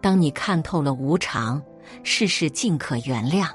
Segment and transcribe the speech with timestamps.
[0.00, 1.62] 当你看透了无常，
[2.02, 3.48] 事事尽可原谅。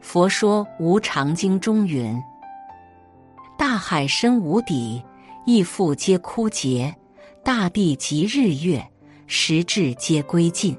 [0.00, 2.20] 佛说《无常经》中云
[3.56, 5.02] ：“大海深无底，
[5.46, 6.92] 亦复皆枯竭；
[7.44, 8.84] 大地及日月，
[9.26, 10.76] 时至皆归尽。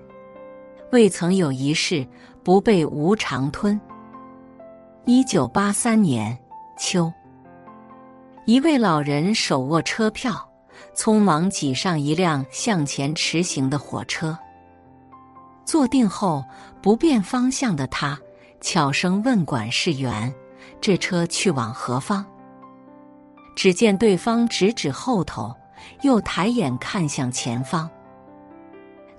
[0.92, 2.06] 未曾有一事
[2.44, 3.80] 不被无常吞。”
[5.06, 6.38] 一九八三年
[6.78, 7.12] 秋，
[8.46, 10.50] 一位老人手握车票。
[10.96, 14.38] 匆忙挤上一辆向前驰行的火车，
[15.66, 16.44] 坐定后
[16.82, 18.20] 不变方向的他，
[18.62, 20.34] 悄声问管事员
[20.80, 22.26] ：“这车去往何方？”
[23.56, 25.56] 只见对方指指后头，
[26.02, 27.90] 又抬眼看向前方，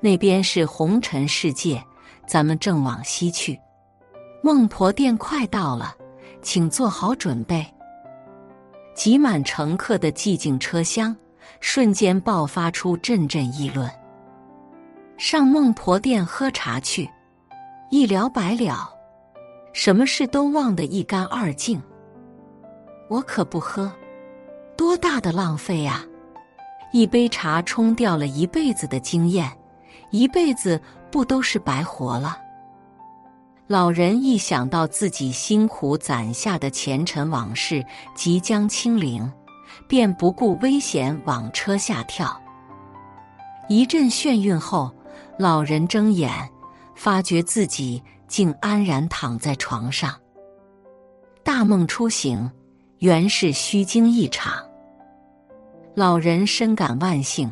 [0.00, 1.82] 那边是红尘世界，
[2.26, 3.58] 咱们正往西去。
[4.42, 5.94] 孟婆店快到了，
[6.42, 7.66] 请做好准备。
[8.94, 11.16] 挤满乘客的寂静车厢。
[11.60, 13.90] 瞬间爆发出阵阵议论。
[15.16, 17.08] 上孟婆店喝茶去，
[17.90, 18.88] 一了百了，
[19.72, 21.80] 什么事都忘得一干二净。
[23.08, 23.92] 我可不喝，
[24.76, 26.04] 多大的浪费啊！
[26.92, 29.50] 一杯茶冲掉了一辈子的经验，
[30.10, 32.38] 一辈子不都是白活了？
[33.66, 39.32] 老人一想到自己辛苦攒下的前尘往事即将清零。
[39.94, 42.36] 便不顾危险往车下跳。
[43.68, 44.92] 一阵眩晕后，
[45.38, 46.32] 老人睁眼，
[46.96, 50.12] 发觉自己竟安然躺在床上。
[51.44, 52.50] 大梦初醒，
[52.98, 54.68] 原是虚惊一场。
[55.94, 57.48] 老人深感万幸，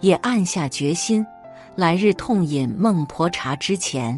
[0.00, 1.24] 也暗下决心：
[1.74, 4.14] 来日痛饮孟婆茶之前，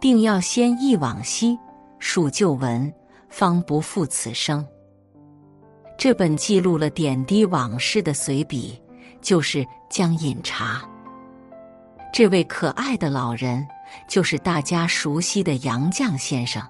[0.00, 1.56] 定要先忆往昔，
[2.00, 2.92] 数旧闻，
[3.28, 4.66] 方不负此生。
[6.02, 8.76] 这本记录了点滴往事的随笔，
[9.20, 9.58] 就是
[9.88, 10.78] 《江饮茶》。
[12.12, 13.64] 这位可爱的老人，
[14.08, 16.60] 就是大家熟悉的杨绛先生。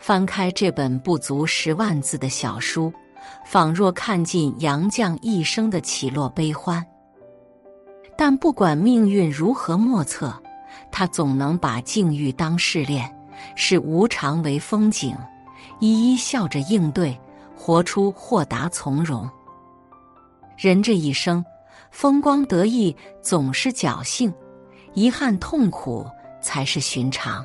[0.00, 2.92] 翻开这本不足十万字的小书，
[3.46, 6.84] 仿若看尽杨绛一生的起落悲欢。
[8.16, 10.34] 但不管命运如何莫测，
[10.90, 13.08] 他总能把境遇当试炼，
[13.54, 15.16] 视无常为风景，
[15.78, 17.16] 一一笑着应对。
[17.62, 19.28] 活出豁达从容。
[20.56, 21.44] 人这一生，
[21.90, 24.32] 风光得意总是侥幸，
[24.94, 26.06] 遗憾痛苦
[26.40, 27.44] 才是寻常。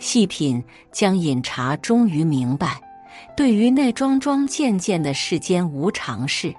[0.00, 2.80] 细品将饮茶，终于明白，
[3.36, 6.52] 对于那桩桩件件的世间无常事，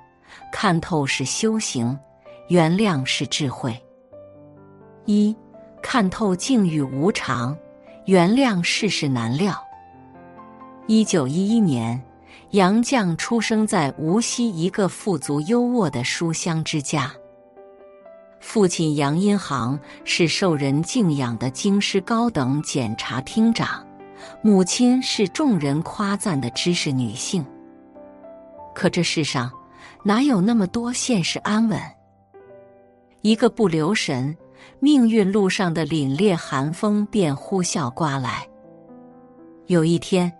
[0.53, 1.99] 看透是修行，
[2.47, 3.77] 原谅是智慧。
[5.03, 5.35] 一
[5.83, 7.57] 看透境遇无常，
[8.05, 9.53] 原谅世事难料。
[10.87, 12.01] 一九一一年。
[12.51, 17.11] 杨绛出生在无锡一个富足优渥的书香之家。
[18.39, 23.85] 父亲杨荫杭是受人敬仰的京师高等检察厅长，
[24.41, 27.45] 母亲是众人夸赞的知识女性。
[28.73, 29.51] 可这世上
[30.03, 31.79] 哪有那么多现实安稳？
[33.21, 34.35] 一个不留神，
[34.79, 38.47] 命运路上的凛冽寒风便呼啸刮来。
[39.67, 40.31] 有一天。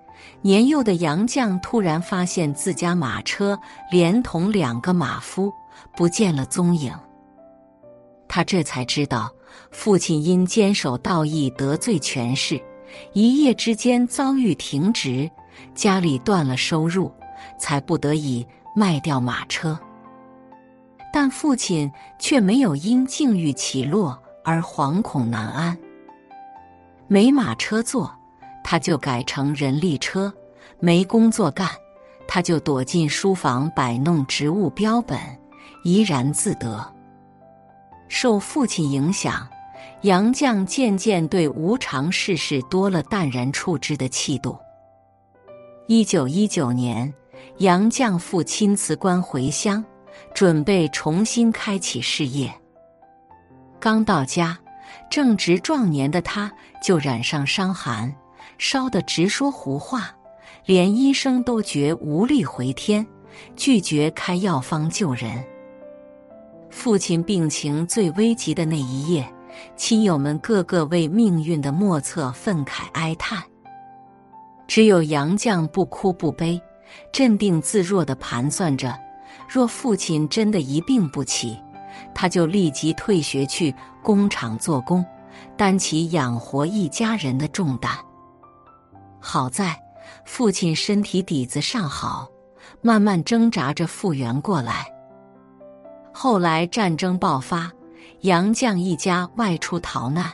[0.42, 3.59] 年幼的杨绛突然发现自家马车
[3.92, 5.52] 连同两个马夫
[5.96, 6.94] 不见了踪影，
[8.28, 9.31] 他这才知道
[9.72, 12.62] 父亲因坚守道义得罪权势，
[13.13, 15.30] 一夜之间遭遇停职，
[15.75, 17.12] 家里断了收入，
[17.60, 18.45] 才不得已
[18.75, 19.78] 卖掉马车。
[21.13, 25.78] 但父亲却没有因境遇起落而惶恐难安，
[27.07, 28.12] 没马车坐。
[28.63, 30.31] 他就改成人力车，
[30.80, 31.69] 没工作干，
[32.28, 35.19] 他就躲进书房摆弄植物标本，
[35.84, 36.86] 怡然自得。
[38.08, 39.48] 受父亲影响，
[40.02, 44.58] 杨绛渐渐对无常世事多了淡然处之的气度。
[45.88, 47.14] 一九一九年，
[47.57, 49.84] 杨绛父亲辞官回乡，
[50.34, 52.54] 准备重新开启事业。
[53.80, 54.57] 刚到家，
[55.10, 56.52] 正值壮年的他，
[56.84, 58.14] 就染上伤寒，
[58.62, 60.16] 烧得直说胡话，
[60.68, 63.04] 连医生都觉无力回天，
[63.56, 65.44] 拒绝开药方救人。
[66.69, 69.28] 父亲病情最危急的那一夜，
[69.75, 73.42] 亲友们个个为命运的莫测愤慨哀叹，
[74.68, 76.62] 只有杨绛不哭不悲，
[77.12, 78.96] 镇定自若地盘算着：
[79.50, 81.57] 若父亲真的一病不起，
[82.14, 83.74] 他就立即退学去
[84.04, 85.04] 工厂做工，
[85.57, 87.92] 担起养活一家人的重担。
[89.21, 89.79] 好在
[90.25, 92.27] 父亲身体底子尚好，
[92.81, 94.85] 慢慢挣扎着复原过来。
[96.12, 97.71] 后来战争爆发，
[98.21, 100.25] 杨绛一家外出逃难，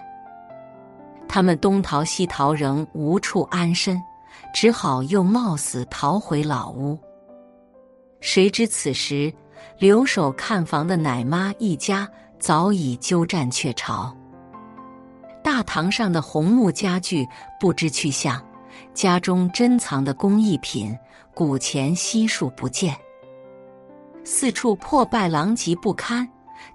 [1.28, 4.02] 他们东逃西逃，仍无处安身，
[4.54, 6.98] 只好又冒死逃回老屋。
[8.20, 9.32] 谁知此时
[9.78, 14.16] 留守看房的奶妈一家早已鸠占鹊巢，
[15.44, 17.28] 大堂上的红木家具
[17.60, 18.44] 不知去向，
[18.94, 20.98] 家中珍藏的工艺品、
[21.34, 22.96] 古钱悉数不见。
[24.24, 26.28] 四处破败狼藉不堪，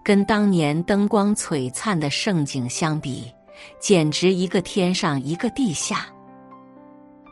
[0.03, 3.31] 跟当年灯光璀璨的盛景相比，
[3.79, 6.07] 简直一个天上一个地下。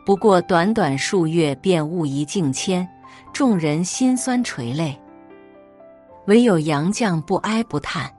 [0.04, 2.86] 不过短短数月，便物一境迁，
[3.32, 4.98] 众人心酸垂泪。
[6.26, 8.12] 唯有杨绛不哀不叹，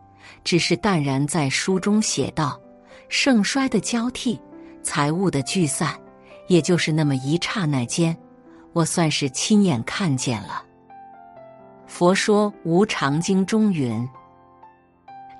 [0.44, 2.60] 只是淡然在书中写道
[3.10, 4.40] ：“盛衰的交替，
[4.82, 5.96] 财物的聚散，
[6.52, 8.18] 也就是那么一刹那间，
[8.74, 10.62] 我算是亲眼看见了。”
[11.88, 14.06] 佛说《无常经》中云：“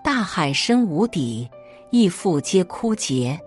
[0.02, 1.50] 大海深无底，
[1.90, 3.38] 亦复皆枯竭；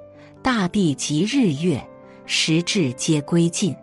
[0.42, 1.82] 大地及日月，
[2.26, 3.74] 时至皆归尽。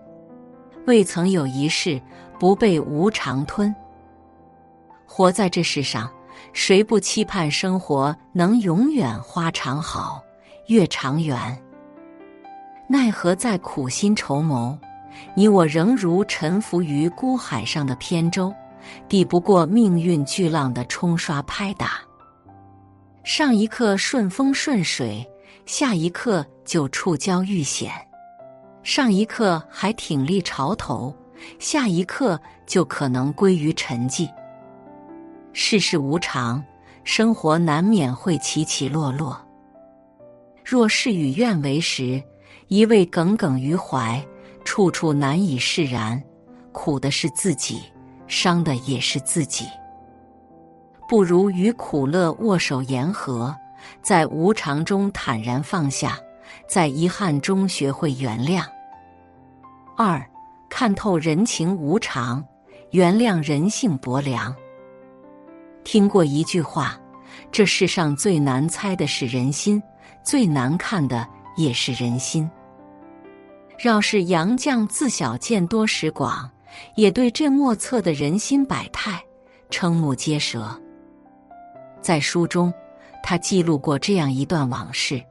[0.85, 1.99] 未曾有一事
[2.39, 3.73] 不被无常吞。
[5.07, 6.07] 活在这世上，
[6.53, 10.23] 谁不期盼生活能永远花长好，
[10.67, 11.59] 月长圆？
[12.91, 14.77] 奈何在苦心筹谋，
[15.33, 18.53] 你我仍如沉浮于孤海上的扁舟。”
[19.07, 21.99] 抵不过命运巨浪的冲刷拍打，
[23.23, 25.23] 上一刻顺风顺水，
[25.67, 27.91] 下一刻就触礁遇险；
[28.81, 31.15] 上一刻还挺立潮头，
[31.59, 34.27] 下一刻就可能归于沉寂。
[35.53, 36.61] 世事无常，
[37.03, 39.39] 生活难免会起起落落。
[40.65, 42.21] 若事与愿违时，
[42.71, 44.25] 一味耿耿于怀，
[44.63, 46.23] 处处难以释然，
[46.71, 47.81] 苦的是自己。
[48.27, 49.65] 伤的也是自己，
[51.05, 53.53] 不如与苦乐握手言和，
[54.01, 56.17] 在无常中坦然放下，
[56.65, 58.63] 在遗憾中学会原谅。
[59.97, 60.25] 二，
[60.69, 62.41] 看透人情无常，
[62.91, 64.55] 原谅人性薄凉。
[65.83, 66.97] 听过一句话：
[67.51, 69.83] 这世上最难猜的是人心，
[70.23, 71.27] 最难看的
[71.57, 72.49] 也是人心。
[73.81, 76.49] 饶是杨绛自小见多识广。
[76.95, 79.21] 也对这莫测的人心百态
[79.69, 80.79] 瞠目结舌。
[82.01, 82.73] 在书中，
[83.21, 85.21] 他记录过这样一段往事：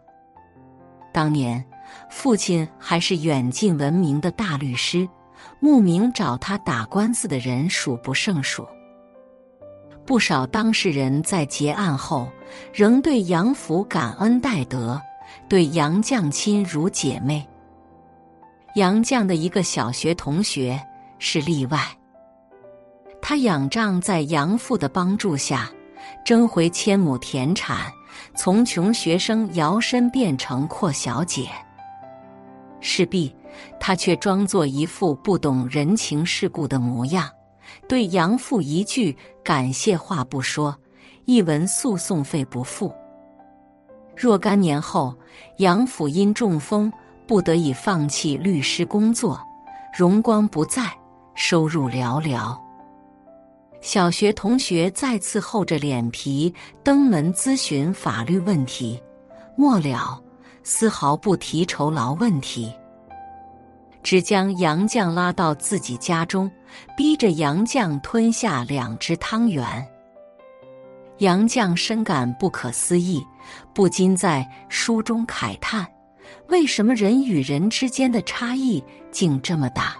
[1.12, 1.64] 当年，
[2.10, 5.08] 父亲还是远近闻名的大律师，
[5.60, 8.66] 慕名找他打官司的人数不胜数。
[10.04, 12.28] 不少当事人在结案后，
[12.72, 15.00] 仍对杨府感恩戴德，
[15.48, 17.44] 对杨绛亲如姐妹。
[18.74, 20.80] 杨绛的一个小学同学。
[21.22, 21.78] 是例外。
[23.20, 25.70] 他仰仗在杨父的帮助下，
[26.24, 27.92] 争回千亩田产，
[28.34, 31.46] 从穷学生摇身变成阔小姐。
[32.80, 33.36] 势必，
[33.78, 37.28] 他却装作一副不懂人情世故的模样，
[37.86, 40.74] 对杨父一句感谢话不说，
[41.26, 42.90] 一文诉讼费不付。
[44.16, 45.14] 若干年后，
[45.58, 46.90] 杨府因中风，
[47.30, 49.40] 不得已放弃律师工作，
[49.96, 50.82] 荣光不再。
[51.36, 52.58] 收入寥寥，
[53.80, 59.00] 小学同学再次厚着脸皮登门咨询法律问题，
[59.56, 60.20] 末了
[60.64, 62.74] 丝毫不提酬劳问题，
[64.02, 66.50] 只将杨绛拉到自己家中，
[66.96, 69.86] 逼着杨绛吞下两只汤圆。
[71.18, 73.24] 杨绛深感不可思议，
[73.72, 75.86] 不禁在书中慨叹：
[76.48, 79.96] 为什么人与人之间的差异竟这么大？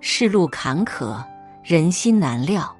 [0.00, 1.24] 世路坎坷，
[1.62, 2.74] 人心难料。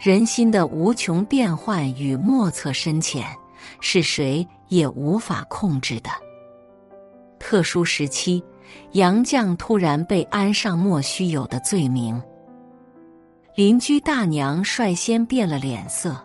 [0.00, 3.24] 人心的无穷变幻与莫测深浅，
[3.80, 6.10] 是谁也无法控制的。
[7.38, 8.44] 特殊时期，
[8.92, 12.20] 杨绛突然被安上莫须有的罪名，
[13.54, 16.16] 邻居大娘率先变了脸色。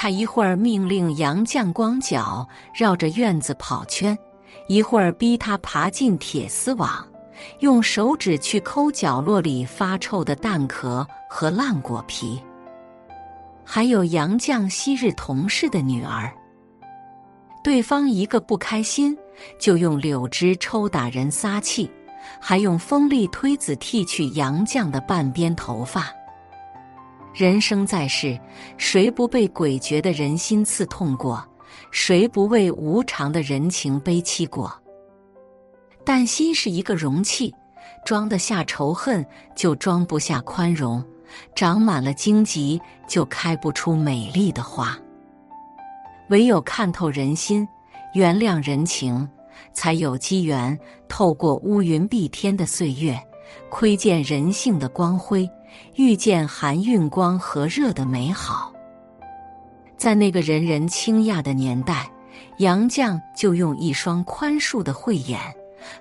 [0.00, 4.16] 他一会儿命令杨绛光脚绕着院子跑圈，
[4.68, 7.04] 一会儿逼他爬进铁丝网，
[7.58, 12.40] 用手指去抠角落里发臭的蛋壳和烂果皮。
[13.64, 16.32] 还有杨绛昔日同事的女儿，
[17.64, 19.18] 对方一个不开心，
[19.58, 21.90] 就用柳枝抽打人撒气，
[22.40, 26.06] 还用锋利推子剃去杨绛的半边头发。
[27.34, 28.38] 人生在世，
[28.76, 31.44] 谁不被诡谲的人心刺痛过？
[31.90, 34.72] 谁不为无常的人情悲戚过？
[36.04, 37.54] 但心是一个容器，
[38.04, 41.00] 装得下仇恨，就装不下宽容；
[41.54, 44.98] 长满了荆棘，就开不出美丽的花。
[46.30, 47.66] 唯有看透人心，
[48.14, 49.28] 原谅人情，
[49.72, 50.76] 才有机缘
[51.08, 53.18] 透过乌云蔽天的岁月，
[53.70, 55.48] 窥见人性的光辉。
[55.96, 58.72] 遇见含蕴光和热的美好，
[59.96, 62.08] 在那个人人倾讶的年代，
[62.58, 65.40] 杨绛就用一双宽恕的慧眼，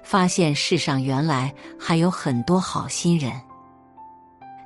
[0.03, 3.31] 发现世上原来还有很多好心人。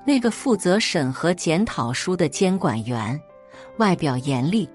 [0.03, 3.19] 那个负责审核检讨书的监管员，
[3.77, 4.67] 外表严厉，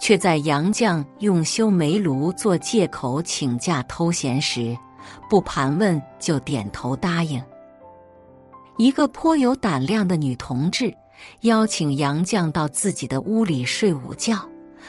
[0.00, 4.76] 却在杨绛用修煤炉做借口请假偷闲时，
[5.30, 7.42] 不盘问就点头答应。
[8.78, 10.92] 一个颇有胆量的女同志
[11.42, 14.38] 邀请杨绛到自己的屋里睡午觉，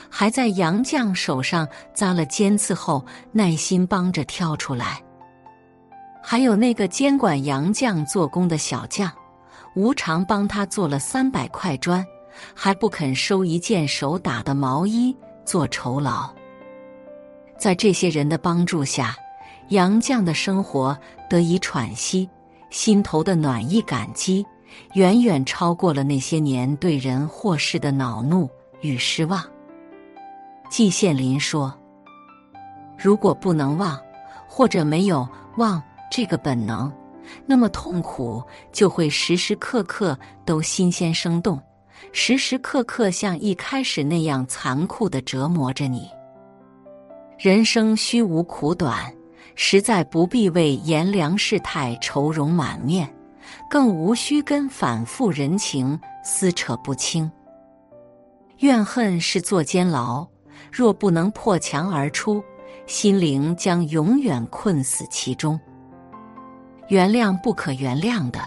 [0.09, 5.01] 还在杨绛手上扎了尖刺后，耐心帮着挑出来。
[6.23, 9.11] 还有那个监管杨绛做工的小将，
[9.75, 12.03] 无偿帮他做了三百块砖，
[12.55, 16.33] 还不肯收一件手打的毛衣做酬劳。
[17.59, 19.15] 在这些人的帮助下，
[19.69, 20.97] 杨绛的生活
[21.29, 22.29] 得以喘息。
[22.73, 24.43] 心头的暖意感激，
[24.95, 28.49] 远远超过了那些年对人或事的恼怒
[28.81, 29.43] 与失望。
[30.71, 31.71] 季羡林说
[32.97, 33.95] ：“如果不能忘，
[34.47, 36.91] 或者没有忘这个本能，
[37.45, 41.61] 那么痛苦就会时时刻刻都新鲜生动，
[42.11, 46.09] 时时刻刻像一开始那样残酷的折磨着你。
[47.37, 49.13] 人生虚无苦短。”
[49.55, 53.07] 实在不必为炎凉世态愁容满面，
[53.69, 57.31] 更无需跟反复人情撕扯不清。
[58.59, 60.25] 怨恨是坐监牢，
[60.71, 62.43] 若不能破墙而出，
[62.87, 65.59] 心灵将永远困死其中。
[66.87, 68.39] 原谅不可原谅的，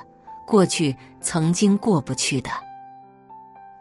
[0.46, 2.50] 过去曾经过不去的，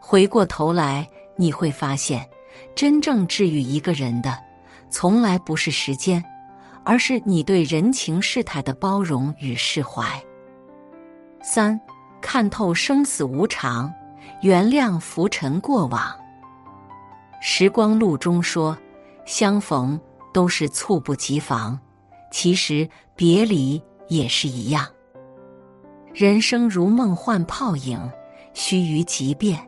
[0.00, 1.06] 回过头来
[1.36, 2.26] 你会发现，
[2.74, 4.36] 真正治愈一个人的，
[4.90, 6.22] 从来不是时间。
[6.86, 10.06] 而是你对人情世态的包容与释怀。
[11.42, 11.78] 三，
[12.22, 13.92] 看透生死无常，
[14.40, 16.00] 原谅浮沉过往。
[17.42, 18.78] 时光路中说，
[19.24, 20.00] 相逢
[20.32, 21.76] 都是猝不及防，
[22.30, 24.86] 其实别离也是一样。
[26.14, 28.00] 人生如梦幻泡影，
[28.54, 29.58] 须臾即变。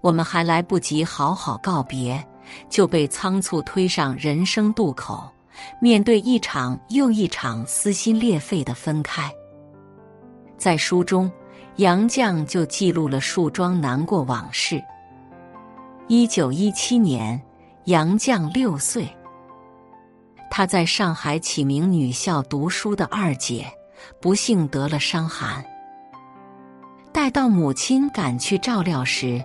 [0.00, 2.26] 我们还来不及好好告别，
[2.68, 5.32] 就被仓促推上人生渡口。
[5.80, 9.32] 面对一场又一场撕心裂肺的分开，
[10.56, 11.30] 在书中，
[11.76, 14.82] 杨绛就记录了数桩难过往事。
[16.08, 17.40] 一九一七年，
[17.84, 19.08] 杨绛六岁，
[20.50, 23.66] 他在上海启明女校读书的二姐
[24.20, 25.64] 不幸得了伤寒，
[27.12, 29.44] 待到母亲赶去照料时，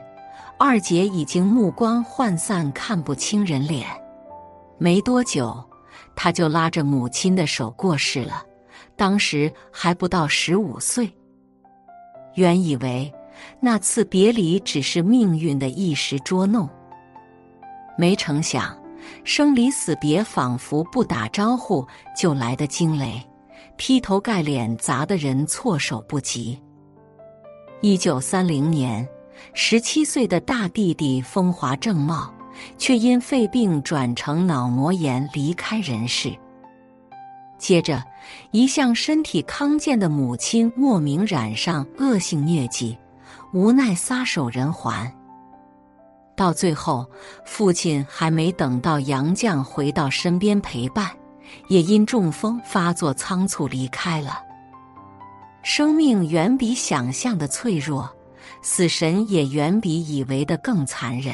[0.57, 3.87] 二姐已经目光涣散，看不清人脸。
[4.77, 5.63] 没多久。
[6.15, 8.43] 他就拉着母亲的手过世了，
[8.95, 11.11] 当时还不到十五岁。
[12.35, 13.13] 原以为
[13.59, 16.67] 那次别离只是命运的一时捉弄，
[17.97, 18.75] 没成想
[19.23, 21.85] 生离死别仿佛不打招呼
[22.17, 23.21] 就来的惊雷，
[23.77, 26.59] 劈头盖脸砸得人措手不及。
[27.81, 29.07] 一九三零年，
[29.53, 32.32] 十七岁的大弟弟风华正茂。
[32.77, 36.33] 却因肺病转成脑膜炎离开人世。
[37.57, 38.03] 接着，
[38.51, 42.97] 一向身体康健的母亲莫名染上恶性疟疾，
[43.53, 45.11] 无奈撒手人寰。
[46.35, 47.09] 到最后，
[47.45, 51.09] 父亲还没等到杨绛回到身边陪伴，
[51.69, 54.41] 也因中风发作仓促离开了。
[55.61, 58.09] 生命远比想象的脆弱，
[58.61, 61.33] 死神也远比以为的更残忍。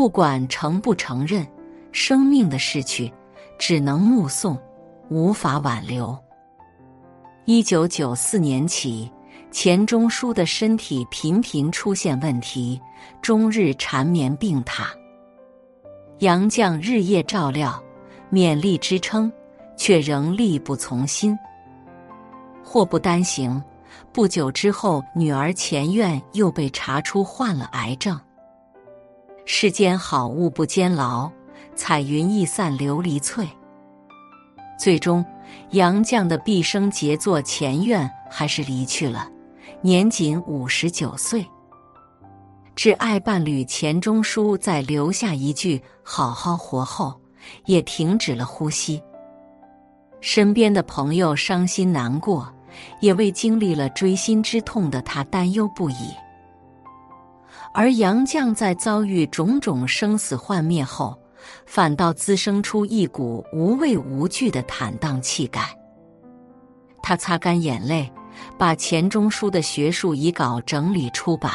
[0.00, 1.46] 不管承不承认，
[1.92, 3.12] 生命的逝去，
[3.58, 4.58] 只能目送，
[5.10, 6.18] 无法挽留。
[7.44, 9.12] 一九九四年起，
[9.50, 12.80] 钱钟书的身体频频出现问题，
[13.20, 14.86] 终日缠绵病榻。
[16.20, 17.78] 杨绛日夜照料，
[18.32, 19.30] 勉力支撑，
[19.76, 21.38] 却仍力不从心。
[22.64, 23.62] 祸不单行，
[24.14, 28.18] 不久之后，女儿钱院又被查出患了癌症。
[29.52, 31.28] 世间好物不坚牢，
[31.74, 33.46] 彩云易散琉璃脆。
[34.78, 35.24] 最终，
[35.72, 39.28] 杨绛的毕生杰作《前院》还是离去了，
[39.82, 41.44] 年仅五十九岁。
[42.76, 47.20] 挚爱伴侣钱钟书在留下一句“好好活”后，
[47.66, 49.02] 也停止了呼吸。
[50.20, 52.48] 身边的朋友伤心难过，
[53.00, 56.14] 也为经历了锥心之痛的他担忧不已。
[57.72, 61.16] 而杨绛在遭遇种种生死幻灭后，
[61.66, 65.62] 反倒滋生出一股无畏无惧的坦荡气概。
[67.02, 68.12] 他擦干眼泪，
[68.58, 71.52] 把钱钟书的学术遗稿整理出版。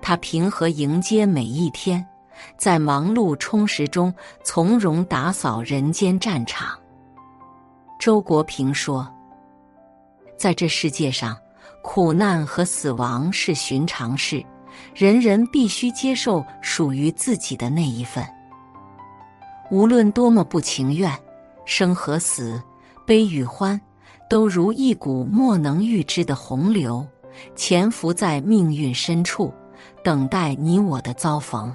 [0.00, 2.06] 他平和迎接每一天，
[2.56, 4.14] 在忙碌充实中
[4.44, 6.78] 从容打扫人间战场。
[7.98, 9.12] 周国平说
[10.38, 11.36] ：“在这世界上，
[11.82, 14.44] 苦难和死亡是寻常事，
[14.94, 18.26] 人人必须接受属于自己的那一份。
[19.70, 21.12] 无论多么不情愿，
[21.64, 22.62] 生和死，
[23.06, 23.80] 悲与欢，
[24.28, 27.06] 都如一股莫能预知的洪流，
[27.54, 29.52] 潜伏在命运深处。”
[30.02, 31.72] 等待你我的遭逢，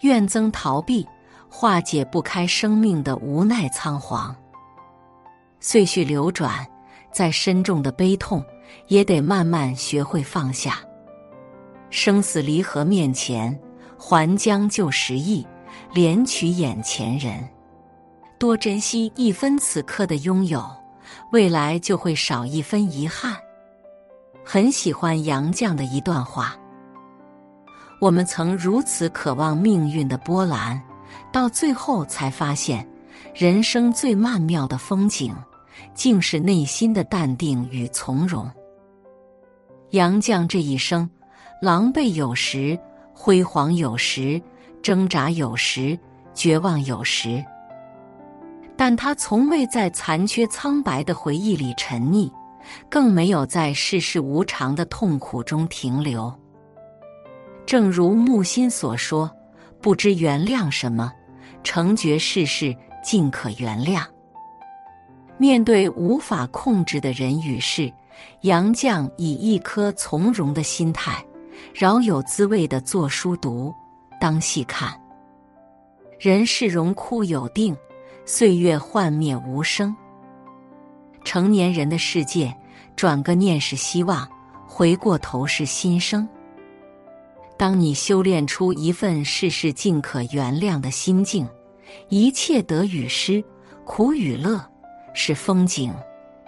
[0.00, 1.06] 怨憎逃避，
[1.48, 4.34] 化解不开生命的无奈仓皇。
[5.60, 6.66] 岁序流转，
[7.12, 8.44] 再深重的悲痛，
[8.88, 10.78] 也得慢慢学会放下。
[11.96, 13.56] 生死离合面前，
[13.96, 15.46] 还将就时意，
[15.94, 17.48] 怜取眼前人。
[18.36, 20.68] 多珍惜一分此刻的拥有，
[21.30, 23.36] 未来就会少一分遗憾。
[24.44, 26.56] 很喜欢杨绛的一段话。
[28.00, 30.82] 我们曾如此渴望命运的波澜，
[31.30, 32.84] 到最后才发现，
[33.32, 35.32] 人生最曼妙的风景，
[35.94, 38.50] 竟是内心的淡定与从容。
[39.90, 41.08] 杨绛这一生，
[41.64, 42.78] 狼狈有时，
[43.14, 44.38] 辉煌有时，
[44.82, 45.98] 挣扎有时，
[46.34, 47.42] 绝望有时，
[48.76, 52.30] 但他从未在残缺苍白的回忆里沉溺，
[52.90, 56.30] 更没有在世事无常的痛苦中停留。
[57.64, 59.34] 正如木心所说
[59.80, 61.10] ：“不知原谅什么，
[61.62, 64.04] 成觉世事尽可原谅。”
[65.40, 67.90] 面对无法控制的人与事，
[68.42, 71.24] 杨绛以一颗从容的心态，
[71.72, 73.72] 饶有滋味的做书读，
[74.20, 74.92] 当细看。
[76.18, 77.76] 人世荣枯有定，
[78.24, 79.94] 岁月幻灭无声。
[81.24, 82.54] 成年人的世界，
[82.96, 84.28] 转个念是希望，
[84.66, 86.28] 回过头是新生。
[87.56, 91.48] 当你修炼出一份事事尽可原谅的心境，
[92.08, 93.42] 一切得与失，
[93.84, 94.60] 苦与乐，
[95.14, 95.94] 是风景，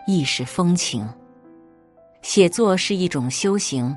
[0.07, 1.09] 亦是风情。
[2.23, 3.97] 写作是一种修行，